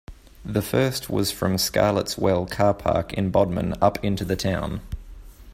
[0.43, 4.81] The first was from Scarlett's Well car park in Bodmin up into the town.